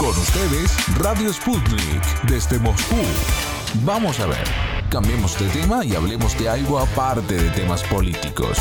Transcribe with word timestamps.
Con 0.00 0.08
ustedes, 0.08 0.98
Radio 0.98 1.30
Sputnik, 1.30 2.22
desde 2.26 2.58
Moscú. 2.58 2.96
Vamos 3.84 4.18
a 4.18 4.26
ver, 4.26 4.44
cambiemos 4.88 5.38
de 5.38 5.46
tema 5.50 5.84
y 5.84 5.94
hablemos 5.94 6.38
de 6.38 6.48
algo 6.48 6.78
aparte 6.78 7.34
de 7.34 7.50
temas 7.50 7.82
políticos. 7.82 8.56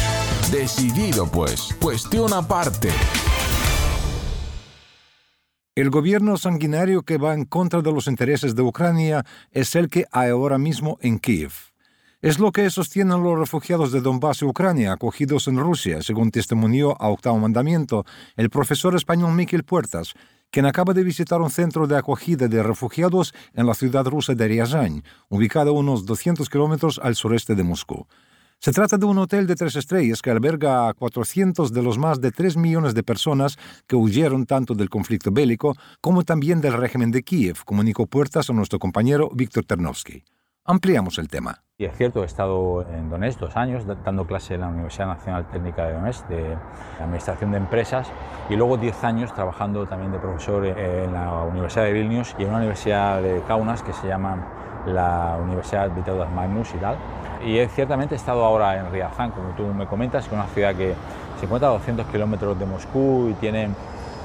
Decidido 0.51 1.31
pues, 1.31 1.73
cuestión 1.81 2.33
aparte. 2.33 2.89
El 5.75 5.89
gobierno 5.89 6.35
sanguinario 6.35 7.03
que 7.03 7.17
va 7.17 7.33
en 7.33 7.45
contra 7.45 7.81
de 7.81 7.93
los 7.93 8.07
intereses 8.07 8.53
de 8.53 8.61
Ucrania 8.61 9.23
es 9.51 9.75
el 9.75 9.87
que 9.87 10.07
hay 10.11 10.31
ahora 10.31 10.57
mismo 10.57 10.97
en 10.99 11.19
Kiev. 11.19 11.53
Es 12.21 12.37
lo 12.37 12.51
que 12.51 12.69
sostienen 12.69 13.23
los 13.23 13.39
refugiados 13.39 13.93
de 13.93 14.01
Donbass 14.01 14.41
y 14.41 14.45
Ucrania 14.45 14.91
acogidos 14.91 15.47
en 15.47 15.57
Rusia, 15.57 16.01
según 16.01 16.31
testimonió 16.31 17.01
a 17.01 17.07
Octavo 17.07 17.39
Mandamiento 17.39 18.03
el 18.35 18.49
profesor 18.49 18.93
español 18.93 19.31
Miquel 19.35 19.63
Puertas, 19.63 20.15
quien 20.51 20.65
acaba 20.65 20.93
de 20.93 21.03
visitar 21.03 21.41
un 21.41 21.49
centro 21.49 21.87
de 21.87 21.97
acogida 21.97 22.47
de 22.47 22.63
refugiados 22.63 23.33
en 23.53 23.65
la 23.65 23.73
ciudad 23.73 24.05
rusa 24.05 24.33
de 24.35 24.47
Ryazán, 24.47 25.03
ubicado 25.29 25.71
a 25.71 25.73
unos 25.73 26.05
200 26.05 26.49
kilómetros 26.49 26.99
al 27.03 27.15
sureste 27.15 27.55
de 27.55 27.63
Moscú. 27.63 28.07
Se 28.61 28.73
trata 28.73 28.97
de 28.97 29.05
un 29.05 29.17
hotel 29.17 29.47
de 29.47 29.55
tres 29.55 29.77
estrellas 29.77 30.21
que 30.21 30.31
alberga 30.31 30.89
a 30.89 30.93
400 30.93 31.71
de 31.71 31.81
los 31.81 31.97
más 31.97 32.19
de 32.19 32.31
3 32.31 32.57
millones 32.57 32.93
de 32.93 33.03
personas 33.03 33.57
que 33.87 33.95
huyeron 33.95 34.45
tanto 34.45 34.75
del 34.75 34.89
conflicto 34.89 35.31
bélico 35.31 35.75
como 36.01 36.23
también 36.23 36.59
del 36.59 36.73
régimen 36.73 37.09
de 37.11 37.23
Kiev, 37.23 37.63
comunicó 37.63 38.05
Puertas 38.05 38.49
a 38.49 38.53
nuestro 38.53 38.77
compañero 38.77 39.29
Víctor 39.33 39.63
Ternovsky. 39.63 40.25
Ampliamos 40.71 41.17
el 41.17 41.29
tema. 41.29 41.63
Y 41.79 41.85
es 41.85 41.97
cierto, 41.97 42.21
he 42.21 42.27
estado 42.27 42.85
en 42.93 43.09
Donetsk 43.09 43.39
dos 43.39 43.55
años 43.57 43.85
dando 44.05 44.27
clase 44.27 44.53
en 44.53 44.61
la 44.61 44.67
Universidad 44.67 45.07
Nacional 45.07 45.49
Técnica 45.49 45.87
de 45.87 45.93
Donetsk 45.93 46.27
de 46.27 46.55
Administración 46.99 47.49
de 47.49 47.57
Empresas 47.57 48.07
y 48.51 48.55
luego 48.55 48.77
10 48.77 49.03
años 49.03 49.33
trabajando 49.33 49.87
también 49.87 50.11
de 50.11 50.19
profesor 50.19 50.63
en 50.67 51.11
la 51.11 51.41
Universidad 51.41 51.85
de 51.85 51.93
Vilnius 51.93 52.35
y 52.37 52.43
en 52.43 52.49
una 52.49 52.57
universidad 52.59 53.19
de 53.19 53.41
Kaunas 53.47 53.81
que 53.81 53.93
se 53.93 54.05
llama 54.05 54.45
la 54.85 55.39
Universidad 55.41 55.89
Vitautas 55.89 56.31
Magnus 56.31 56.71
y 56.75 56.77
tal. 56.77 56.97
Y 57.43 57.57
he, 57.57 57.67
ciertamente 57.67 58.13
he 58.13 58.17
estado 58.17 58.45
ahora 58.45 58.77
en 58.77 58.91
Ryazán, 58.91 59.31
como 59.31 59.49
tú 59.55 59.65
me 59.73 59.87
comentas, 59.87 60.27
que 60.27 60.35
es 60.35 60.39
una 60.39 60.49
ciudad 60.49 60.75
que 60.75 60.93
se 61.39 61.45
encuentra 61.45 61.69
a 61.69 61.71
200 61.71 62.05
kilómetros 62.11 62.59
de 62.59 62.67
Moscú 62.67 63.29
y 63.31 63.33
tiene 63.33 63.69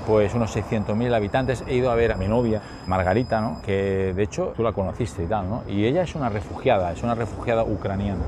pues 0.06 0.34
unos 0.34 0.54
600.000 0.56 1.14
habitantes. 1.14 1.64
He 1.66 1.74
ido 1.74 1.90
a 1.90 1.94
ver 1.94 2.12
a 2.12 2.16
mi 2.16 2.28
novia, 2.28 2.60
Margarita, 2.86 3.40
¿no? 3.40 3.60
que 3.62 4.12
de 4.14 4.22
hecho 4.22 4.52
tú 4.56 4.62
la 4.62 4.72
conociste 4.72 5.24
y 5.24 5.26
tal, 5.26 5.48
¿no? 5.48 5.62
y 5.68 5.84
ella 5.84 6.02
es 6.02 6.14
una 6.14 6.28
refugiada, 6.28 6.92
es 6.92 7.02
una 7.02 7.14
refugiada 7.14 7.64
ucraniana. 7.64 8.22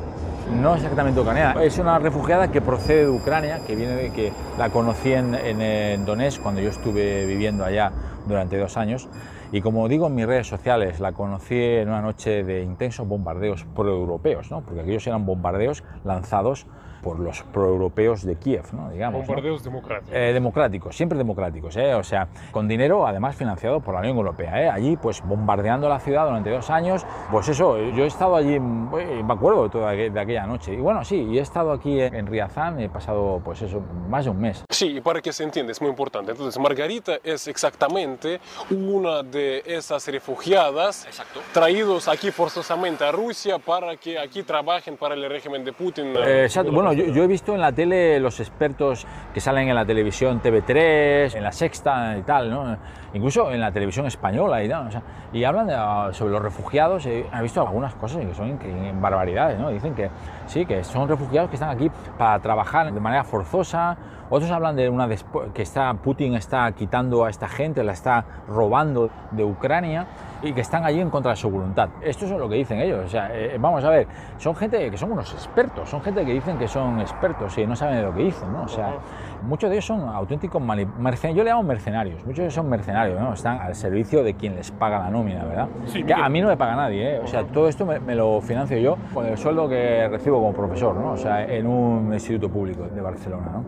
No 0.60 0.76
exactamente 0.76 1.20
ucraniana, 1.20 1.62
es 1.62 1.76
una 1.78 1.98
refugiada 1.98 2.52
que 2.52 2.60
procede 2.60 3.06
de 3.06 3.10
Ucrania, 3.10 3.60
que 3.66 3.74
viene 3.74 3.96
de 3.96 4.10
que 4.12 4.32
la 4.56 4.70
conocí 4.70 5.12
en, 5.12 5.34
en, 5.34 6.04
Donetsk 6.04 6.40
cuando 6.40 6.60
yo 6.60 6.70
estuve 6.70 7.26
viviendo 7.26 7.64
allá 7.64 7.90
durante 8.26 8.56
dos 8.56 8.76
años. 8.76 9.08
Y 9.50 9.60
como 9.60 9.88
digo 9.88 10.06
en 10.06 10.14
mis 10.14 10.26
redes 10.26 10.46
sociales, 10.46 11.00
la 11.00 11.12
conocí 11.12 11.60
en 11.60 11.88
una 11.88 12.00
noche 12.00 12.44
de 12.44 12.62
intensos 12.62 13.08
bombardeos 13.08 13.64
proeuropeos, 13.74 14.50
¿no? 14.52 14.60
porque 14.60 14.82
aquellos 14.82 15.06
eran 15.08 15.26
bombardeos 15.26 15.82
lanzados 16.04 16.66
por 17.02 17.18
los 17.18 17.42
proeuropeos 17.42 18.24
de 18.24 18.36
Kiev, 18.36 18.72
¿no? 18.72 18.90
digamos. 18.90 19.26
Bombardeos 19.26 19.62
democráticos. 19.62 20.14
Eh, 20.14 20.32
democráticos, 20.32 20.96
siempre 20.96 21.18
democráticos, 21.18 21.76
¿eh? 21.76 21.94
o 21.94 22.02
sea, 22.02 22.28
con 22.52 22.68
dinero 22.68 23.06
además 23.06 23.36
financiado 23.36 23.80
por 23.80 23.94
la 23.94 24.00
Unión 24.00 24.16
Europea. 24.16 24.62
¿eh? 24.62 24.68
Allí, 24.68 24.96
pues 24.96 25.22
bombardeando 25.22 25.88
la 25.88 26.00
ciudad 26.00 26.26
durante 26.26 26.50
dos 26.50 26.70
años, 26.70 27.06
pues 27.30 27.48
eso, 27.48 27.78
yo 27.78 28.04
he 28.04 28.06
estado 28.06 28.36
allí, 28.36 28.58
me 28.58 29.32
acuerdo 29.32 29.64
de, 29.64 29.70
toda, 29.70 29.92
de 29.92 30.20
aquella 30.20 30.46
noche. 30.46 30.74
Y 30.74 30.78
bueno, 30.78 31.04
sí, 31.04 31.16
y 31.16 31.38
he 31.38 31.42
estado 31.42 31.72
aquí 31.72 32.00
en 32.00 32.26
Riazán, 32.26 32.80
he 32.80 32.88
pasado, 32.88 33.40
pues 33.44 33.62
eso, 33.62 33.82
más 34.08 34.24
de 34.24 34.30
un 34.30 34.40
mes. 34.40 34.64
Sí, 34.70 34.96
y 34.96 35.00
para 35.00 35.20
que 35.20 35.32
se 35.32 35.44
entienda, 35.44 35.72
es 35.72 35.80
muy 35.80 35.90
importante. 35.90 36.32
Entonces, 36.32 36.60
Margarita 36.60 37.18
es 37.22 37.46
exactamente 37.48 38.40
una 38.70 39.22
de 39.22 39.62
esas 39.66 40.06
refugiadas 40.08 41.06
Exacto. 41.06 41.40
traídos 41.52 42.08
aquí 42.08 42.30
forzosamente 42.30 43.04
a 43.04 43.12
Rusia 43.12 43.58
para 43.58 43.96
que 43.96 44.18
aquí 44.18 44.42
trabajen 44.42 44.96
para 44.96 45.14
el 45.14 45.28
régimen 45.28 45.64
de 45.64 45.72
Putin. 45.72 46.14
Eh, 46.16 46.44
exacto, 46.44 46.72
bueno, 46.72 46.92
yo, 46.96 47.12
yo, 47.12 47.22
he 47.22 47.26
visto 47.26 47.54
en 47.54 47.60
la 47.60 47.72
tele 47.72 48.18
los 48.20 48.40
expertos 48.40 49.06
que 49.32 49.40
salen 49.40 49.68
en 49.68 49.74
la 49.74 49.84
televisión 49.84 50.40
TV3, 50.40 51.36
en 51.36 51.42
la 51.42 51.52
Sexta 51.52 52.16
y 52.18 52.22
tal, 52.22 52.50
¿no? 52.50 52.76
incluso 53.14 53.50
en 53.50 53.60
la 53.60 53.72
televisión 53.72 54.06
española 54.06 54.62
y 54.62 54.68
tal, 54.68 54.88
o 54.88 54.90
sea, 54.90 55.02
y 55.32 55.44
hablan 55.44 55.66
de, 55.66 55.74
uh, 55.74 56.12
sobre 56.12 56.32
los 56.32 56.42
refugiados, 56.42 57.06
he, 57.06 57.20
he, 57.20 57.42
visto 57.42 57.60
algunas 57.60 57.94
cosas 57.94 58.24
que 58.24 58.34
son 58.34 58.58
barbaridades, 59.00 59.58
¿no? 59.58 59.70
dicen 59.70 59.94
que 59.94 60.10
sí, 60.46 60.66
que 60.66 60.84
son 60.84 61.08
refugiados 61.08 61.50
que 61.50 61.56
están 61.56 61.70
aquí 61.70 61.90
para 62.18 62.38
trabajar 62.40 62.92
de 62.92 63.00
manera 63.00 63.24
forzosa, 63.24 63.96
otros 64.30 64.50
hablan 64.50 64.76
de 64.76 64.88
una 64.88 65.08
que 65.54 65.62
está, 65.62 65.92
Putin 65.94 66.34
está 66.34 66.70
quitando 66.72 67.24
a 67.24 67.30
esta 67.30 67.48
gente, 67.48 67.82
la 67.84 67.92
está 67.92 68.24
robando 68.48 69.10
de 69.30 69.44
Ucrania 69.44 70.06
y 70.42 70.52
que 70.52 70.60
están 70.60 70.84
allí 70.84 71.00
en 71.00 71.10
contra 71.10 71.32
de 71.32 71.36
su 71.36 71.50
voluntad. 71.50 71.88
Esto 72.02 72.24
es 72.24 72.30
lo 72.32 72.48
que 72.48 72.56
dicen 72.56 72.80
ellos. 72.80 73.04
O 73.04 73.08
sea, 73.08 73.30
eh, 73.32 73.56
vamos 73.58 73.84
a 73.84 73.90
ver, 73.90 74.06
son 74.38 74.54
gente 74.54 74.90
que 74.90 74.98
son 74.98 75.12
unos 75.12 75.32
expertos, 75.32 75.88
son 75.88 76.02
gente 76.02 76.24
que 76.24 76.32
dicen 76.32 76.58
que 76.58 76.68
son 76.68 77.00
expertos 77.00 77.56
y 77.58 77.66
no 77.66 77.76
saben 77.76 77.96
de 77.96 78.02
lo 78.02 78.14
que 78.14 78.24
dicen, 78.24 78.52
¿no? 78.52 78.64
O 78.64 78.68
sea, 78.68 78.94
muchos 79.42 79.70
de 79.70 79.76
ellos 79.76 79.86
son 79.86 80.00
auténticos 80.08 80.62
mercenarios. 80.62 81.36
Yo 81.36 81.44
le 81.44 81.50
llamo 81.50 81.62
mercenarios, 81.62 82.24
muchos 82.24 82.38
de 82.38 82.44
ellos 82.44 82.54
son 82.54 82.68
mercenarios, 82.68 83.20
¿no? 83.20 83.32
Están 83.32 83.60
al 83.60 83.74
servicio 83.74 84.22
de 84.22 84.34
quien 84.34 84.56
les 84.56 84.70
paga 84.70 84.98
la 84.98 85.10
nómina, 85.10 85.44
¿verdad? 85.44 85.68
Sí, 85.86 86.02
que 86.02 86.14
a 86.14 86.28
mí 86.28 86.40
no 86.40 86.48
me 86.48 86.56
paga 86.56 86.76
nadie, 86.76 87.16
¿eh? 87.16 87.20
O 87.20 87.26
sea, 87.26 87.44
todo 87.44 87.68
esto 87.68 87.86
me, 87.86 88.00
me, 88.00 88.14
lo 88.14 88.40
financio 88.40 88.78
yo 88.78 88.96
con 89.12 89.26
el 89.26 89.36
sueldo 89.36 89.68
que 89.68 90.08
recibo 90.08 90.38
como 90.38 90.52
profesor, 90.52 90.96
¿no? 90.96 91.12
O 91.12 91.16
sea, 91.16 91.44
en 91.44 91.66
un 91.66 92.12
instituto 92.12 92.50
público 92.50 92.84
de 92.84 93.00
Barcelona, 93.00 93.50
¿no? 93.52 93.64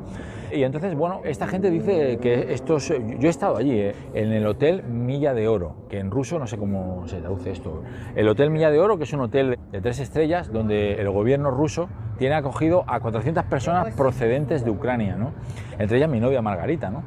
Y 0.51 0.63
entonces, 0.63 0.95
bueno, 0.95 1.21
esta 1.25 1.47
gente 1.47 1.71
dice 1.71 2.19
que 2.19 2.53
estos... 2.53 2.89
Yo 2.89 3.27
he 3.27 3.29
estado 3.29 3.59
allí, 3.59 3.79
¿eh? 3.79 3.95
en 4.15 4.33
el 4.33 4.47
Hotel 4.47 4.83
Milla 4.83 5.35
de 5.35 5.47
Oro, 5.47 5.75
que 5.91 5.99
en 5.99 6.11
ruso 6.11 6.39
no 6.39 6.47
sé 6.47 6.57
cómo 6.57 7.07
se 7.07 7.21
traduce 7.21 7.51
esto. 7.51 7.83
El 8.17 8.29
Hotel 8.29 8.51
Milla 8.51 8.71
de 8.71 8.81
Oro, 8.81 8.97
que 8.97 9.05
es 9.05 9.13
un 9.13 9.21
hotel 9.21 9.59
de 9.71 9.81
tres 9.81 10.01
estrellas, 10.01 10.51
donde 10.51 10.95
el 10.95 11.11
gobierno 11.11 11.51
ruso 11.51 11.89
tiene 12.19 12.35
acogido 12.35 12.85
a 12.87 13.01
400 13.01 13.45
personas 13.45 13.95
procedentes 13.95 14.65
de 14.65 14.71
Ucrania, 14.71 15.17
¿no? 15.17 15.33
Entre 15.79 15.97
ellas 15.97 16.11
mi 16.11 16.21
novia 16.21 16.43
Margarita, 16.43 16.91
¿no? 16.91 17.03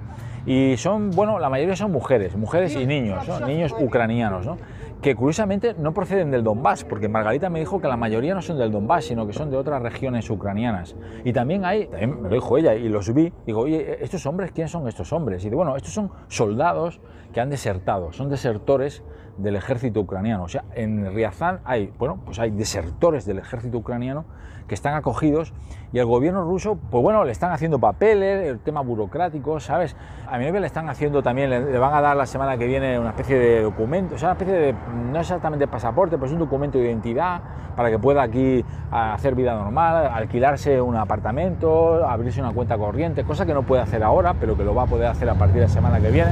Y 0.45 0.75
son, 0.77 1.11
bueno, 1.11 1.37
la 1.37 1.49
mayoría 1.49 1.75
son 1.75 1.91
mujeres, 1.91 2.35
mujeres 2.35 2.75
y 2.75 2.87
niños, 2.87 3.27
¿no? 3.27 3.45
niños 3.45 3.75
ucranianos, 3.79 4.45
¿no? 4.45 4.57
que 5.01 5.15
curiosamente 5.15 5.73
no 5.79 5.93
proceden 5.93 6.29
del 6.29 6.43
Donbass, 6.43 6.83
porque 6.83 7.09
Margarita 7.09 7.49
me 7.49 7.59
dijo 7.59 7.81
que 7.81 7.87
la 7.87 7.97
mayoría 7.97 8.35
no 8.35 8.41
son 8.41 8.59
del 8.59 8.71
Donbass, 8.71 9.05
sino 9.05 9.25
que 9.25 9.33
son 9.33 9.49
de 9.49 9.57
otras 9.57 9.81
regiones 9.81 10.29
ucranianas. 10.29 10.95
Y 11.25 11.33
también 11.33 11.65
hay, 11.65 11.87
también 11.87 12.21
me 12.21 12.29
lo 12.29 12.35
dijo 12.35 12.55
ella, 12.57 12.75
y 12.75 12.87
los 12.87 13.11
vi, 13.11 13.33
digo, 13.47 13.61
oye, 13.61 13.97
¿estos 14.03 14.25
hombres 14.27 14.51
quiénes 14.51 14.71
son 14.71 14.87
estos 14.87 15.11
hombres? 15.11 15.43
Y 15.43 15.49
digo, 15.49 15.57
bueno, 15.57 15.75
estos 15.75 15.91
son 15.91 16.11
soldados 16.27 17.01
que 17.33 17.41
han 17.41 17.49
desertado, 17.49 18.13
son 18.13 18.29
desertores 18.29 19.03
del 19.37 19.55
ejército 19.55 19.99
ucraniano. 20.01 20.43
O 20.43 20.47
sea, 20.47 20.63
en 20.73 21.13
Riazán 21.13 21.59
hay, 21.65 21.91
bueno, 21.97 22.19
pues 22.25 22.39
hay 22.39 22.51
desertores 22.51 23.25
del 23.25 23.39
ejército 23.39 23.77
ucraniano 23.77 24.25
que 24.67 24.75
están 24.75 24.93
acogidos 24.93 25.53
y 25.91 25.99
el 25.99 26.05
gobierno 26.05 26.43
ruso, 26.45 26.77
pues 26.89 27.03
bueno, 27.03 27.25
le 27.25 27.33
están 27.33 27.51
haciendo 27.51 27.79
papeles, 27.79 28.47
el 28.47 28.59
tema 28.59 28.79
burocrático, 28.79 29.59
¿sabes? 29.59 29.97
A 30.29 30.37
mi 30.37 30.45
novia 30.45 30.61
le 30.61 30.67
están 30.67 30.87
haciendo 30.87 31.21
también, 31.21 31.49
le, 31.49 31.59
le, 31.59 31.77
van 31.77 31.93
a 31.93 31.99
dar 31.99 32.15
la 32.15 32.25
semana 32.25 32.57
que 32.57 32.67
viene 32.67 32.97
una 32.97 33.09
especie 33.09 33.37
de 33.37 33.63
documento, 33.63 34.15
o 34.15 34.17
sea, 34.17 34.29
una 34.29 34.39
especie 34.39 34.53
de, 34.53 34.75
no 35.11 35.19
exactamente 35.19 35.67
pasaporte, 35.67 36.15
pero 36.15 36.27
es 36.27 36.31
un 36.31 36.39
documento 36.39 36.77
de 36.77 36.85
identidad 36.85 37.41
para 37.75 37.89
que 37.89 37.99
pueda 37.99 38.21
aquí 38.21 38.63
hacer 38.91 39.35
vida 39.35 39.55
normal, 39.55 40.09
alquilarse 40.13 40.79
un 40.81 40.95
apartamento, 40.95 42.05
abrirse 42.07 42.41
una 42.41 42.53
cuenta 42.53 42.77
corriente, 42.77 43.23
cosa 43.23 43.45
que 43.45 43.53
no 43.53 43.63
puede 43.63 43.81
hacer 43.81 44.03
ahora, 44.03 44.35
pero 44.39 44.55
que 44.55 44.63
lo 44.63 44.73
va 44.73 44.83
a 44.83 44.87
poder 44.87 45.07
hacer 45.07 45.29
a 45.29 45.35
partir 45.35 45.55
de 45.55 45.61
la 45.63 45.69
semana 45.69 45.99
que 45.99 46.11
viene. 46.11 46.31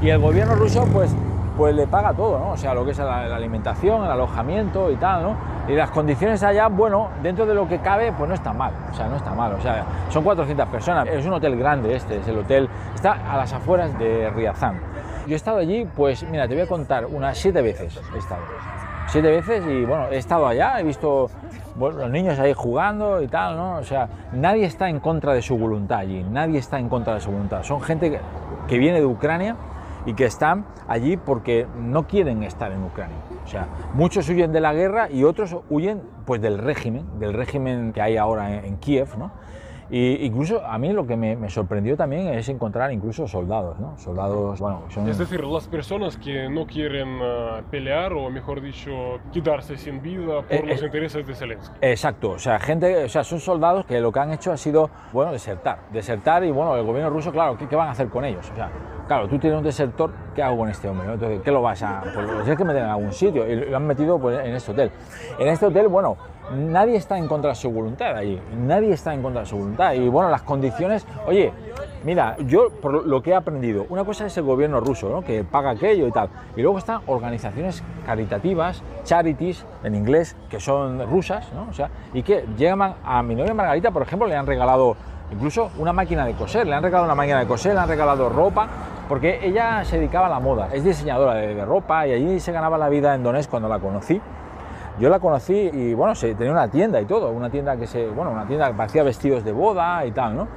Y 0.00 0.08
el 0.08 0.18
gobierno 0.18 0.54
ruso, 0.54 0.86
pues 0.92 1.14
pues 1.56 1.74
le 1.74 1.86
paga 1.86 2.12
todo, 2.12 2.38
¿no? 2.38 2.50
O 2.50 2.56
sea, 2.56 2.74
lo 2.74 2.84
que 2.84 2.90
es 2.90 2.98
la, 2.98 3.26
la, 3.26 3.36
alimentación, 3.36 4.04
el 4.04 4.10
alojamiento 4.10 4.90
y 4.90 4.96
tal, 4.96 5.22
¿no? 5.22 5.36
Y 5.68 5.74
las 5.74 5.90
condiciones 5.90 6.42
allá, 6.42 6.68
bueno, 6.68 7.08
dentro 7.22 7.46
de 7.46 7.54
lo 7.54 7.66
que 7.66 7.78
cabe, 7.78 8.12
pues 8.12 8.28
no 8.28 8.34
está 8.34 8.52
mal, 8.52 8.72
o 8.90 8.94
sea, 8.94 9.08
no 9.08 9.16
está 9.16 9.32
mal, 9.32 9.54
o 9.54 9.60
sea, 9.60 9.84
son 10.10 10.22
400 10.22 10.68
personas, 10.68 11.08
es 11.08 11.24
un 11.24 11.32
hotel 11.32 11.56
grande 11.56 11.94
este, 11.94 12.18
es 12.18 12.28
el 12.28 12.38
hotel, 12.38 12.68
está 12.94 13.12
a 13.12 13.36
las 13.36 13.52
afueras 13.52 13.98
de 13.98 14.30
Riazán. 14.30 14.80
Yo 15.26 15.32
he 15.32 15.36
estado 15.36 15.58
allí, 15.58 15.84
pues 15.96 16.22
mira, 16.28 16.46
te 16.46 16.54
voy 16.54 16.62
a 16.62 16.68
contar 16.68 17.06
unas 17.06 17.36
siete 17.36 17.60
veces 17.60 18.00
he 18.14 18.18
estado, 18.18 18.42
siete 19.08 19.28
veces 19.28 19.64
y 19.66 19.84
bueno, 19.84 20.06
he 20.10 20.18
estado 20.18 20.46
allá, 20.46 20.78
he 20.78 20.84
visto 20.84 21.28
bueno, 21.74 21.98
los 21.98 22.10
niños 22.10 22.38
ahí 22.38 22.52
jugando 22.52 23.20
y 23.20 23.26
tal, 23.26 23.56
¿no? 23.56 23.76
O 23.78 23.82
sea, 23.82 24.08
nadie 24.32 24.66
está 24.66 24.88
en 24.88 25.00
contra 25.00 25.32
de 25.32 25.42
su 25.42 25.58
voluntad 25.58 25.98
allí, 25.98 26.22
nadie 26.22 26.58
está 26.58 26.78
en 26.78 26.88
contra 26.88 27.14
de 27.14 27.20
su 27.20 27.30
voluntad, 27.30 27.62
son 27.64 27.82
gente 27.82 28.10
que, 28.10 28.20
que 28.68 28.78
viene 28.78 29.00
de 29.00 29.06
Ucrania, 29.06 29.56
y 30.06 30.14
que 30.14 30.24
están 30.24 30.64
allí 30.88 31.16
porque 31.16 31.66
no 31.78 32.06
quieren 32.06 32.42
estar 32.42 32.72
en 32.72 32.82
Ucrania. 32.82 33.16
O 33.44 33.48
sea, 33.48 33.68
muchos 33.94 34.28
huyen 34.28 34.52
de 34.52 34.60
la 34.60 34.72
guerra 34.72 35.10
y 35.10 35.24
otros 35.24 35.56
huyen 35.68 36.00
pues 36.24 36.40
del 36.40 36.58
régimen, 36.58 37.18
del 37.18 37.34
régimen 37.34 37.92
que 37.92 38.00
hay 38.00 38.16
ahora 38.16 38.54
en, 38.54 38.64
en 38.64 38.76
Kiev, 38.78 39.18
¿no? 39.18 39.32
Y 39.88 40.26
incluso 40.26 40.66
a 40.66 40.78
mí 40.78 40.92
lo 40.92 41.06
que 41.06 41.16
me, 41.16 41.36
me, 41.36 41.48
sorprendió 41.48 41.96
también 41.96 42.26
es 42.28 42.48
encontrar 42.48 42.92
incluso 42.92 43.28
soldados, 43.28 43.78
¿no? 43.78 43.96
Soldados, 43.98 44.58
bueno, 44.58 44.82
son... 44.88 45.08
Es 45.08 45.16
decir, 45.16 45.44
las 45.44 45.68
personas 45.68 46.16
que 46.16 46.48
no 46.48 46.66
quieren 46.66 47.20
uh, 47.20 47.62
pelear 47.70 48.12
o, 48.12 48.28
mejor 48.28 48.60
dicho, 48.60 49.20
quedarse 49.32 49.76
sin 49.76 50.02
vida 50.02 50.42
por 50.42 50.50
Eh, 50.50 50.64
los 50.66 50.82
eh, 50.82 50.86
intereses 50.86 51.24
de 51.24 51.34
Zelensky. 51.34 51.76
Exacto, 51.80 52.30
o 52.30 52.38
sea, 52.38 52.58
gente, 52.58 53.04
o 53.04 53.08
sea, 53.08 53.22
son 53.22 53.38
soldados 53.38 53.86
que 53.86 54.00
lo 54.00 54.10
que 54.10 54.18
han 54.18 54.32
hecho 54.32 54.50
ha 54.50 54.56
sido, 54.56 54.90
bueno, 55.12 55.30
desertar, 55.30 55.78
desertar 55.92 56.42
y 56.42 56.50
bueno, 56.50 56.74
el 56.74 56.84
gobierno 56.84 57.10
ruso, 57.10 57.30
claro, 57.30 57.56
¿qué, 57.56 57.68
qué 57.68 57.76
van 57.76 57.86
a 57.86 57.92
hacer 57.92 58.08
con 58.08 58.24
ellos? 58.24 58.50
O 58.50 58.56
sea, 58.56 58.70
Claro, 59.06 59.28
tú 59.28 59.38
tienes 59.38 59.56
un 59.56 59.64
desertor, 59.64 60.10
¿qué 60.34 60.42
hago 60.42 60.58
con 60.58 60.68
este 60.68 60.88
hombre? 60.88 61.12
Entonces, 61.12 61.40
¿qué 61.44 61.52
lo 61.52 61.62
vas 61.62 61.80
a...? 61.82 62.00
Pues 62.02 62.26
lo 62.26 62.38
tienes 62.38 62.58
que 62.58 62.64
meter 62.64 62.82
en 62.82 62.88
algún 62.88 63.12
sitio 63.12 63.46
y 63.46 63.54
lo 63.54 63.76
han 63.76 63.86
metido 63.86 64.18
pues, 64.18 64.44
en 64.44 64.54
este 64.54 64.72
hotel. 64.72 64.90
En 65.38 65.46
este 65.46 65.66
hotel, 65.66 65.86
bueno, 65.86 66.16
nadie 66.52 66.96
está 66.96 67.16
en 67.16 67.28
contra 67.28 67.50
de 67.50 67.54
su 67.54 67.70
voluntad 67.70 68.16
allí, 68.16 68.40
nadie 68.58 68.92
está 68.92 69.14
en 69.14 69.22
contra 69.22 69.42
de 69.42 69.46
su 69.46 69.56
voluntad. 69.56 69.92
Y 69.92 70.08
bueno, 70.08 70.28
las 70.28 70.42
condiciones, 70.42 71.06
oye, 71.24 71.52
mira, 72.04 72.36
yo 72.46 72.70
por 72.70 73.06
lo 73.06 73.22
que 73.22 73.30
he 73.30 73.34
aprendido, 73.34 73.86
una 73.90 74.04
cosa 74.04 74.26
es 74.26 74.36
el 74.38 74.42
gobierno 74.42 74.80
ruso, 74.80 75.08
¿no? 75.08 75.22
que 75.22 75.44
paga 75.44 75.70
aquello 75.70 76.08
y 76.08 76.10
tal, 76.10 76.28
y 76.56 76.62
luego 76.62 76.78
están 76.78 77.00
organizaciones 77.06 77.84
caritativas, 78.04 78.82
charities 79.04 79.64
en 79.84 79.94
inglés, 79.94 80.36
que 80.50 80.58
son 80.58 81.08
rusas, 81.08 81.52
¿no? 81.52 81.68
o 81.70 81.72
sea, 81.72 81.90
y 82.12 82.24
que 82.24 82.44
llegan 82.58 82.96
a 83.04 83.22
mi 83.22 83.36
novia 83.36 83.54
Margarita, 83.54 83.92
por 83.92 84.02
ejemplo, 84.02 84.26
le 84.26 84.34
han 84.34 84.46
regalado 84.46 84.96
incluso 85.30 85.70
una 85.78 85.92
máquina 85.92 86.24
de 86.24 86.34
coser, 86.34 86.66
le 86.66 86.74
han 86.74 86.82
regalado 86.82 87.04
una 87.04 87.14
máquina 87.14 87.40
de 87.40 87.46
coser, 87.46 87.74
le 87.74 87.80
han 87.80 87.88
regalado 87.88 88.28
ropa, 88.28 88.68
porque 89.08 89.40
ella 89.42 89.84
se 89.84 89.98
dedicaba 89.98 90.26
a 90.26 90.30
la 90.30 90.40
moda, 90.40 90.68
es 90.72 90.84
diseñadora 90.84 91.34
de, 91.34 91.64
ropa 91.64 92.06
y 92.06 92.12
allí 92.12 92.40
se 92.40 92.52
ganaba 92.52 92.76
la 92.76 92.88
vida 92.88 93.14
en 93.14 93.22
Donetsk 93.22 93.50
cuando 93.50 93.68
la 93.68 93.78
conocí. 93.78 94.20
Yo 94.98 95.08
la 95.10 95.20
conocí 95.20 95.54
y 95.54 95.94
bueno, 95.94 96.14
se, 96.14 96.34
tenía 96.34 96.52
una 96.52 96.68
tienda 96.68 97.00
y 97.00 97.04
todo, 97.04 97.30
una 97.30 97.50
tienda 97.50 97.76
que 97.76 97.86
se, 97.86 98.08
bueno, 98.08 98.30
una 98.30 98.46
tienda 98.46 98.68
que 98.68 98.74
parecía 98.74 99.02
vestidos 99.02 99.44
de 99.44 99.52
boda 99.52 100.04
y 100.06 100.10
tal, 100.10 100.36
¿no? 100.36 100.48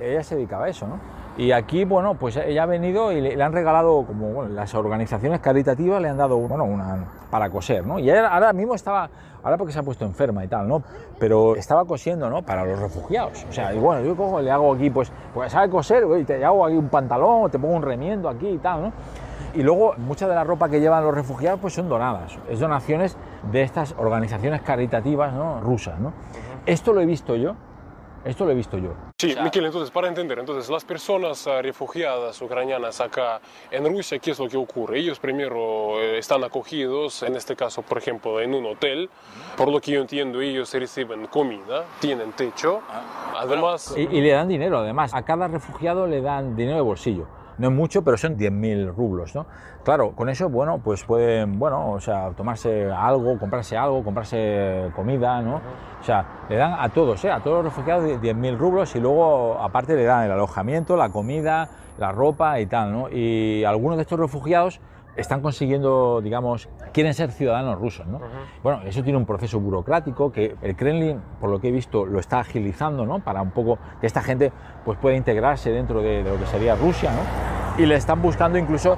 Ella 0.00 0.22
se 0.22 0.34
dedicaba 0.34 0.66
a 0.66 0.68
eso, 0.68 0.86
¿no? 0.86 0.98
Y 1.38 1.52
aquí, 1.52 1.84
bueno, 1.84 2.14
pues 2.14 2.36
ella 2.36 2.62
ha 2.62 2.66
venido 2.66 3.12
y 3.12 3.20
le, 3.20 3.42
han 3.42 3.52
regalado, 3.52 4.04
como 4.06 4.32
bueno, 4.32 4.54
las 4.54 4.74
organizaciones 4.74 5.40
caritativas 5.40 6.00
le 6.00 6.08
han 6.08 6.16
dado, 6.16 6.38
bueno, 6.38 6.64
una 6.64 7.04
para 7.30 7.50
coser, 7.50 7.86
¿no? 7.86 7.98
Y 7.98 8.08
ahora 8.08 8.54
mismo 8.54 8.74
estaba, 8.74 9.10
ahora 9.42 9.58
porque 9.58 9.74
se 9.74 9.78
ha 9.78 9.82
puesto 9.82 10.06
enferma 10.06 10.42
y 10.44 10.48
tal, 10.48 10.66
¿no? 10.66 10.82
Pero 11.18 11.54
estaba 11.54 11.84
cosiendo, 11.84 12.30
¿no? 12.30 12.40
Para 12.40 12.64
los 12.64 12.78
refugiados. 12.78 13.44
O 13.50 13.52
sea, 13.52 13.74
y 13.74 13.78
bueno, 13.78 14.02
yo 14.02 14.16
cojo, 14.16 14.40
le 14.40 14.50
hago 14.50 14.72
aquí, 14.72 14.88
pues, 14.88 15.12
pues 15.34 15.52
sabe 15.52 15.68
coser, 15.68 16.04
y 16.18 16.24
te 16.24 16.42
hago 16.42 16.64
aquí 16.64 16.76
un 16.76 16.88
pantalón, 16.88 17.50
te 17.50 17.58
pongo 17.58 17.74
un 17.74 17.82
remiendo 17.82 18.30
aquí 18.30 18.48
y 18.48 18.58
tal, 18.58 18.84
¿no? 18.84 18.92
Y 19.52 19.62
luego, 19.62 19.94
mucha 19.98 20.26
de 20.26 20.34
la 20.34 20.44
ropa 20.44 20.70
que 20.70 20.80
llevan 20.80 21.04
los 21.04 21.14
refugiados, 21.14 21.60
pues 21.60 21.74
son 21.74 21.88
donadas. 21.88 22.38
Es 22.48 22.60
donaciones 22.60 23.18
de 23.52 23.60
estas 23.60 23.94
organizaciones 23.98 24.62
caritativas, 24.62 25.34
¿no? 25.34 25.60
Rusas, 25.60 26.00
¿no? 26.00 26.14
Esto 26.64 26.94
lo 26.94 27.02
he 27.02 27.06
visto 27.06 27.36
yo 27.36 27.56
esto 28.26 28.44
lo 28.44 28.50
he 28.50 28.54
visto 28.54 28.78
yo. 28.78 28.94
Sí, 29.18 29.34
Miquel, 29.42 29.66
entonces, 29.66 29.90
para 29.90 30.08
entender, 30.08 30.38
entonces, 30.38 30.68
las 30.68 30.84
personas 30.84 31.46
ah, 31.46 31.62
refugiadas 31.62 32.40
ucranianas 32.42 33.00
acá 33.00 33.40
en 33.70 33.86
Rusia, 33.86 34.18
¿qué 34.18 34.32
es 34.32 34.38
lo 34.38 34.48
que 34.48 34.56
ocurre? 34.56 34.98
Ellos 34.98 35.18
primero 35.18 36.00
eh, 36.00 36.18
están 36.18 36.42
acogidos, 36.44 37.22
en 37.22 37.36
este 37.36 37.54
caso, 37.54 37.82
por 37.82 37.98
ejemplo, 37.98 38.40
en 38.40 38.54
un 38.54 38.66
hotel. 38.66 39.08
Por 39.56 39.68
lo 39.70 39.80
que 39.80 39.92
yo 39.92 40.00
entiendo, 40.00 40.40
ellos 40.40 40.74
reciben 40.74 41.26
comida, 41.26 41.84
tienen 42.00 42.32
techo, 42.32 42.80
ah. 42.90 43.34
además... 43.38 43.94
Y, 43.96 44.02
y 44.02 44.20
le 44.20 44.30
dan 44.30 44.48
dinero, 44.48 44.78
además. 44.78 45.14
A 45.14 45.22
cada 45.22 45.48
refugiado 45.48 46.06
le 46.06 46.20
dan 46.20 46.56
dinero 46.56 46.76
de 46.76 46.82
bolsillo 46.82 47.35
no 47.58 47.68
es 47.68 47.74
mucho, 47.74 48.02
pero 48.02 48.16
son 48.16 48.36
10.000 48.36 48.94
rublos, 48.94 49.34
¿no? 49.34 49.46
Claro, 49.84 50.12
con 50.12 50.28
eso, 50.28 50.48
bueno, 50.48 50.80
pues 50.82 51.04
pueden, 51.04 51.58
bueno, 51.58 51.92
o 51.92 52.00
sea, 52.00 52.30
tomarse 52.36 52.90
algo, 52.90 53.38
comprarse 53.38 53.76
algo, 53.76 54.02
comprarse 54.02 54.90
comida, 54.94 55.40
¿no? 55.42 55.60
O 56.00 56.04
sea, 56.04 56.26
le 56.48 56.56
dan 56.56 56.74
a 56.78 56.88
todos, 56.88 57.24
¿eh? 57.24 57.30
A 57.30 57.40
todos 57.40 57.64
los 57.64 57.74
refugiados 57.74 58.04
10.000 58.04 58.56
rublos 58.56 58.94
y 58.96 59.00
luego, 59.00 59.58
aparte, 59.60 59.94
le 59.94 60.04
dan 60.04 60.24
el 60.24 60.32
alojamiento, 60.32 60.96
la 60.96 61.08
comida, 61.10 61.68
la 61.98 62.12
ropa 62.12 62.60
y 62.60 62.66
tal, 62.66 62.92
¿no? 62.92 63.08
Y 63.10 63.64
algunos 63.64 63.96
de 63.96 64.02
estos 64.02 64.18
refugiados 64.18 64.80
están 65.16 65.40
consiguiendo, 65.40 66.20
digamos, 66.20 66.68
quieren 66.92 67.14
ser 67.14 67.30
ciudadanos 67.30 67.78
rusos. 67.78 68.06
¿no? 68.06 68.20
Bueno, 68.62 68.82
eso 68.84 69.02
tiene 69.02 69.18
un 69.18 69.26
proceso 69.26 69.60
burocrático 69.60 70.30
que 70.32 70.56
el 70.62 70.76
Kremlin, 70.76 71.20
por 71.40 71.50
lo 71.50 71.60
que 71.60 71.68
he 71.68 71.72
visto, 71.72 72.06
lo 72.06 72.20
está 72.20 72.40
agilizando 72.40 73.06
¿no? 73.06 73.20
para 73.20 73.42
un 73.42 73.50
poco 73.50 73.78
que 74.00 74.06
esta 74.06 74.22
gente 74.22 74.52
pues, 74.84 74.98
pueda 74.98 75.16
integrarse 75.16 75.70
dentro 75.70 76.02
de, 76.02 76.22
lo 76.22 76.38
que 76.38 76.46
sería 76.46 76.74
Rusia. 76.74 77.10
¿no? 77.12 77.82
Y 77.82 77.86
le 77.86 77.96
están 77.96 78.22
buscando 78.22 78.58
incluso 78.58 78.96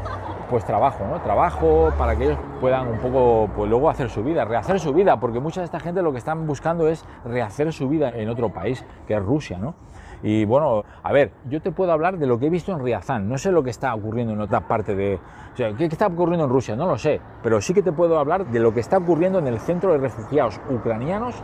pues 0.49 0.65
trabajo, 0.65 1.05
¿no? 1.07 1.21
Trabajo 1.21 1.93
para 1.99 2.17
que 2.17 2.25
ellos 2.25 2.39
puedan 2.61 2.89
un 2.89 2.99
poco, 2.99 3.51
pues 3.55 3.69
luego 3.69 3.91
hacer 3.91 4.09
su 4.09 4.25
vida, 4.25 4.45
rehacer 4.45 4.81
su 4.81 4.93
vida, 4.95 5.21
porque 5.21 5.41
mucha 5.41 5.61
de 5.61 5.67
esta 5.67 5.79
gente 5.79 6.01
lo 6.01 6.13
que 6.13 6.19
están 6.19 6.47
buscando 6.47 6.89
es 6.89 7.05
rehacer 7.25 7.73
su 7.73 7.89
vida 7.89 8.11
en 8.11 8.29
otro 8.29 8.49
país, 8.51 8.85
que 9.07 9.15
es 9.15 9.23
Rusia, 9.23 9.59
¿no? 9.59 9.75
Y 10.23 10.45
bueno, 10.45 10.85
a 11.03 11.13
ver, 11.13 11.31
yo 11.49 11.61
te 11.61 11.71
puedo 11.71 11.93
hablar 11.93 12.19
de 12.19 12.27
lo 12.27 12.39
que 12.39 12.47
he 12.47 12.51
visto 12.51 12.73
en 12.73 12.83
Riazán, 12.83 13.29
no 13.29 13.39
sé 13.39 13.53
lo 13.53 13.63
que 13.63 13.71
está 13.71 13.95
ocurriendo 13.95 14.33
en 14.33 14.41
otra 14.41 14.67
parte 14.67 14.95
de... 14.95 15.19
O 15.53 15.57
sea, 15.59 15.73
¿qué 15.73 15.87
está 15.87 16.07
ocurriendo 16.07 16.45
en 16.45 16.51
Rusia? 16.51 16.77
No 16.77 16.87
lo 16.87 16.97
sé, 16.99 17.21
pero 17.43 17.61
sí 17.61 17.75
que 17.75 17.83
te 17.83 17.91
puedo 17.91 18.19
hablar 18.19 18.47
de 18.47 18.61
lo 18.61 18.73
que 18.73 18.81
está 18.81 18.99
ocurriendo 18.99 19.41
en 19.41 19.49
el 19.49 19.59
centro 19.59 19.93
de 19.93 19.99
refugiados 19.99 20.61
ucranianos 20.71 21.35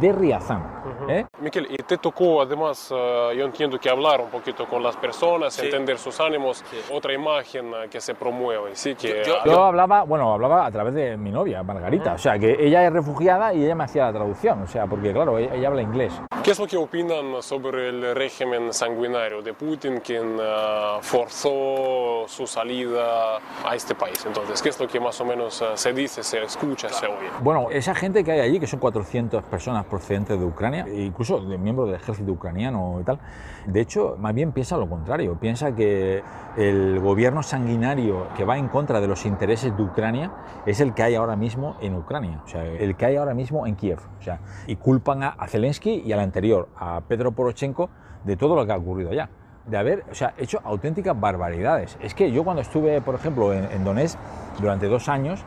de 0.00 0.12
Riazán. 0.12 0.80
¿eh? 1.08 1.26
Miquel, 1.40 1.68
y 1.70 1.76
te 1.76 1.98
tocó 1.98 2.42
además, 2.42 2.92
eh, 2.94 3.34
yo 3.36 3.44
entiendo 3.44 3.78
que 3.78 3.88
hablar 3.88 4.20
un 4.20 4.28
poquito 4.28 4.66
con 4.66 4.82
las 4.82 4.96
personas, 4.96 5.56
entender 5.58 5.98
sus 5.98 6.18
ánimos, 6.20 6.64
otra 6.92 7.12
imagen 7.12 7.66
eh, 7.66 7.88
que 7.90 8.00
se 8.00 8.14
promueve, 8.14 8.74
sí 8.74 8.94
que... 8.94 9.22
Yo, 9.44 9.64
hablaba, 9.64 10.02
bueno, 10.02 10.32
hablaba 10.32 10.66
a 10.66 10.70
través 10.70 10.94
de 10.94 11.16
mi 11.16 11.30
novia, 11.30 11.62
Margarita, 11.62 12.14
o 12.14 12.18
sea, 12.18 12.38
que 12.38 12.56
ella 12.58 12.84
es 12.84 12.92
refugiada 12.92 13.54
y 13.54 13.64
ella 13.64 13.74
me 13.74 13.84
hacía 13.84 14.06
la 14.06 14.12
traducción, 14.12 14.62
o 14.62 14.66
sea, 14.66 14.86
porque 14.86 15.12
claro, 15.12 15.38
ella 15.38 15.68
habla 15.68 15.82
inglés. 15.82 16.20
¿Qué 16.42 16.52
es 16.52 16.58
lo 16.58 16.66
que 16.66 16.76
opinan 16.76 17.42
sobre 17.42 17.88
el 17.88 18.14
régimen 18.20 18.70
sanguinario 18.70 19.40
de 19.40 19.54
Putin, 19.54 20.00
quien 20.00 20.34
uh, 20.34 21.00
forzó 21.00 22.26
su 22.28 22.46
salida 22.46 23.38
a 23.64 23.74
este 23.74 23.94
país? 23.94 24.22
Entonces, 24.26 24.60
¿qué 24.60 24.68
es 24.68 24.78
lo 24.78 24.86
que 24.86 25.00
más 25.00 25.18
o 25.22 25.24
menos 25.24 25.62
uh, 25.62 25.74
se 25.74 25.94
dice, 25.94 26.22
se 26.22 26.42
escucha, 26.44 26.90
se 26.90 27.06
oye? 27.06 27.28
Bueno, 27.42 27.68
esa 27.70 27.94
gente 27.94 28.22
que 28.22 28.32
hay 28.32 28.40
allí, 28.40 28.60
que 28.60 28.66
son 28.66 28.78
400 28.78 29.42
personas 29.44 29.86
procedentes 29.86 30.38
de 30.38 30.44
Ucrania, 30.44 30.84
e 30.86 31.00
incluso 31.00 31.40
de 31.40 31.56
miembros 31.56 31.88
del 31.88 31.96
ejército 31.96 32.30
ucraniano 32.32 32.98
y 33.00 33.04
tal, 33.04 33.18
de 33.64 33.80
hecho, 33.80 34.16
más 34.18 34.34
bien 34.34 34.52
piensa 34.52 34.76
lo 34.76 34.86
contrario, 34.86 35.38
piensa 35.40 35.74
que 35.74 36.22
el 36.58 37.00
gobierno 37.00 37.42
sanguinario 37.42 38.28
que 38.36 38.44
va 38.44 38.58
en 38.58 38.68
contra 38.68 39.00
de 39.00 39.08
los 39.08 39.24
intereses 39.24 39.74
de 39.74 39.82
Ucrania 39.82 40.30
es 40.66 40.80
el 40.80 40.92
que 40.92 41.04
hay 41.04 41.14
ahora 41.14 41.36
mismo 41.36 41.76
en 41.80 41.96
Ucrania, 41.96 42.42
o 42.44 42.48
sea, 42.48 42.66
el 42.66 42.96
que 42.96 43.06
hay 43.06 43.16
ahora 43.16 43.32
mismo 43.32 43.66
en 43.66 43.76
Kiev, 43.76 44.00
o 44.18 44.22
sea, 44.22 44.40
y 44.66 44.76
culpan 44.76 45.22
a 45.22 45.46
Zelensky 45.48 46.02
y 46.04 46.12
a 46.12 46.16
la 46.16 46.22
anterior, 46.22 46.68
a 46.76 47.00
Pedro 47.08 47.32
Poroshenko, 47.32 47.88
de 48.24 48.36
todo 48.36 48.54
lo 48.54 48.66
que 48.66 48.72
ha 48.72 48.76
ocurrido 48.76 49.10
allá. 49.10 49.28
De 49.66 49.76
haber 49.76 50.04
o 50.10 50.14
sea, 50.14 50.34
hecho 50.38 50.60
auténticas 50.64 51.18
barbaridades. 51.18 51.96
Es 52.00 52.14
que 52.14 52.32
yo 52.32 52.44
cuando 52.44 52.62
estuve, 52.62 53.00
por 53.00 53.14
ejemplo, 53.14 53.52
en, 53.52 53.84
Donetsk 53.84 54.18
durante 54.60 54.88
dos 54.88 55.08
años 55.08 55.44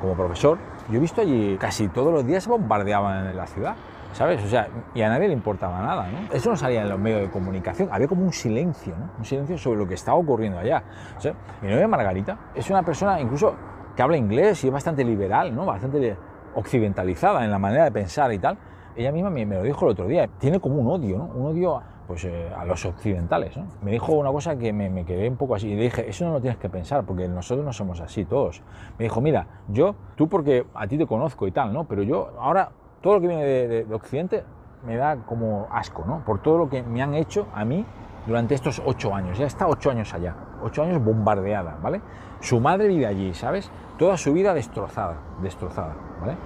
como 0.00 0.14
profesor, 0.14 0.58
yo 0.88 0.96
he 0.96 1.00
visto 1.00 1.20
allí 1.20 1.56
casi 1.58 1.88
todos 1.88 2.12
los 2.12 2.26
días 2.26 2.44
se 2.44 2.50
bombardeaban 2.50 3.26
en 3.26 3.36
la 3.36 3.46
ciudad. 3.46 3.74
¿sabes? 4.12 4.42
O 4.42 4.48
sea, 4.48 4.68
y 4.94 5.02
a 5.02 5.08
nadie 5.10 5.28
le 5.28 5.34
importaba 5.34 5.82
nada, 5.82 6.08
¿no? 6.08 6.32
Eso 6.32 6.50
no 6.50 6.56
salía 6.56 6.80
en 6.80 6.88
los 6.88 6.98
medios 6.98 7.20
de 7.20 7.30
comunicación, 7.30 7.90
había 7.92 8.08
como 8.08 8.22
un 8.22 8.32
silencio. 8.32 8.94
Un 9.18 9.24
silencio 9.24 9.58
sobre 9.58 9.78
lo 9.78 9.86
que 9.86 9.94
estaba 9.94 10.16
ocurriendo 10.16 10.58
allá. 10.58 10.82
O 11.16 11.20
sea, 11.20 11.34
mi 11.60 11.68
novia 11.68 11.86
Margarita 11.86 12.38
es 12.54 12.70
una 12.70 12.82
persona 12.82 13.20
incluso 13.20 13.54
que 13.94 14.02
habla 14.02 14.16
inglés 14.16 14.64
y 14.64 14.68
es 14.68 14.72
bastante 14.72 15.04
liberal, 15.04 15.54
¿no? 15.54 15.66
Bastante 15.66 16.16
occidentalizada 16.54 17.44
en 17.44 17.50
la 17.50 17.58
manera 17.58 17.84
de 17.84 17.92
pensar 17.92 18.32
y 18.32 18.38
tal 18.38 18.56
ella 18.98 19.12
misma 19.12 19.30
me, 19.30 19.46
lo 19.46 19.62
dijo 19.62 19.84
el 19.84 19.92
otro 19.92 20.06
día, 20.06 20.28
tiene 20.38 20.58
como 20.58 20.76
un 20.76 20.88
odio, 20.88 21.18
¿no? 21.18 21.26
Un 21.26 21.46
odio 21.46 21.80
pues, 22.08 22.24
eh, 22.24 22.50
a 22.56 22.64
los 22.64 22.84
occidentales. 22.86 23.54
Me 23.82 23.92
dijo 23.92 24.14
una 24.14 24.32
cosa 24.32 24.56
que 24.56 24.72
me, 24.72 25.04
quedé 25.04 25.28
un 25.28 25.36
poco 25.36 25.54
así 25.54 25.68
y 25.68 25.76
le 25.76 25.82
dije, 25.82 26.08
eso 26.08 26.24
no 26.24 26.32
lo 26.32 26.40
tienes 26.40 26.58
que 26.58 26.68
pensar 26.68 27.04
porque 27.04 27.28
nosotros 27.28 27.64
no 27.64 27.72
somos 27.72 28.00
así 28.00 28.24
todos. 28.24 28.62
Me 28.98 29.04
dijo, 29.04 29.20
mira, 29.20 29.46
yo, 29.68 29.94
tú 30.16 30.26
porque 30.26 30.66
a 30.74 30.86
ti 30.88 30.98
te 30.98 31.06
conozco 31.06 31.46
y 31.46 31.52
tal, 31.52 31.72
¿no? 31.72 31.84
Pero 31.84 32.02
yo 32.02 32.32
ahora 32.40 32.70
todo 33.02 33.14
lo 33.14 33.20
que 33.20 33.28
viene 33.28 33.44
de, 33.44 33.94
Occidente 33.94 34.42
me 34.86 34.96
da 34.96 35.16
como 35.26 35.68
asco, 35.70 36.04
¿no? 36.06 36.24
Por 36.24 36.40
todo 36.40 36.56
lo 36.56 36.70
que 36.70 36.82
me 36.82 37.02
han 37.02 37.14
hecho 37.14 37.46
a 37.54 37.64
mí 37.64 37.84
durante 38.26 38.54
estos 38.54 38.82
ocho 38.84 39.14
años. 39.14 39.38
Ya 39.38 39.46
está 39.46 39.68
ocho 39.68 39.90
años 39.90 40.12
allá, 40.14 40.34
ocho 40.62 40.82
años 40.82 41.04
bombardeada, 41.04 41.76
¿vale? 41.82 42.00
Su 42.40 42.58
madre 42.58 42.88
vive 42.88 43.06
allí, 43.06 43.34
¿sabes? 43.34 43.70
Toda 43.98 44.16
su 44.16 44.32
vida 44.32 44.54
destrozada, 44.54 45.16
destrozada, 45.42 45.94
¿vale? 46.20 46.36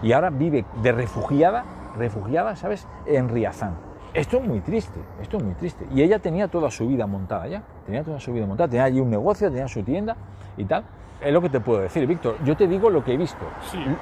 Y 0.00 0.12
ahora 0.12 0.30
vive 0.30 0.64
de 0.80 0.92
refugiada 0.92 1.64
refugiada, 1.98 2.56
¿sabes?, 2.56 2.86
en 3.06 3.28
Riazán. 3.28 3.87
Esto 4.14 4.38
es 4.38 4.44
muy 4.44 4.60
triste, 4.60 4.98
esto 5.20 5.36
es 5.36 5.42
muy 5.42 5.54
triste. 5.54 5.86
Y 5.94 6.02
ella 6.02 6.18
tenía 6.18 6.48
toda 6.48 6.70
su 6.70 6.86
vida 6.86 7.06
montada 7.06 7.46
ya, 7.46 7.62
tenía 7.84 8.02
toda 8.02 8.18
su 8.18 8.32
vida 8.32 8.46
montada, 8.46 8.68
tenía 8.68 8.84
allí 8.84 9.00
un 9.00 9.10
negocio, 9.10 9.50
tenía 9.50 9.68
su 9.68 9.82
tienda 9.82 10.16
y 10.56 10.64
tal. 10.64 10.84
Es 11.20 11.32
lo 11.32 11.42
que 11.42 11.48
te 11.48 11.60
puedo 11.60 11.80
decir, 11.80 12.06
Víctor. 12.06 12.36
Yo 12.44 12.56
te 12.56 12.66
digo 12.66 12.90
lo 12.90 13.04
que 13.04 13.14
he 13.14 13.16
visto. 13.16 13.44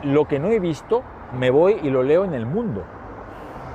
Lo 0.04 0.26
que 0.26 0.38
no 0.38 0.48
he 0.48 0.60
visto, 0.60 1.02
me 1.38 1.50
voy 1.50 1.78
y 1.82 1.90
lo 1.90 2.02
leo 2.02 2.25
en 2.25 2.34
el 2.34 2.46
mundo. 2.46 2.84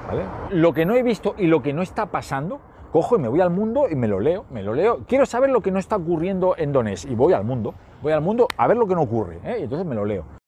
¿Vale? 0.08 0.24
Lo 0.52 0.74
que 0.74 0.86
no 0.86 0.96
he 0.96 1.04
visto 1.04 1.36
y 1.38 1.48
lo 1.48 1.62
que 1.62 1.74
no 1.74 1.82
está 1.82 2.06
pasando, 2.08 2.60
cojo 2.92 3.18
y 3.18 3.20
me 3.20 3.28
voy 3.28 3.42
al 3.42 3.50
mundo 3.50 3.88
y 3.90 3.96
me 3.96 4.08
lo 4.08 4.20
leo, 4.20 4.46
me 4.52 4.64
lo 4.64 4.74
leo. 4.74 5.00
Quiero 5.08 5.26
saber 5.26 5.50
lo 5.50 5.62
que 5.62 5.72
no 5.72 5.80
está 5.80 5.96
ocurriendo 5.96 6.56
en 6.58 6.72
Donetsk 6.72 7.10
y 7.10 7.16
voy 7.16 7.34
al 7.34 7.44
mundo. 7.44 7.74
Voy 8.02 8.14
al 8.14 8.22
mundo 8.22 8.48
a 8.58 8.68
ver 8.68 8.78
lo 8.78 8.88
que 8.88 8.96
no 8.96 9.02
ocurre, 9.02 9.40
¿eh? 9.44 9.58
y 9.60 9.64
entonces 9.64 9.88
me 9.88 9.96
lo 9.96 10.06
leo. 10.06 10.41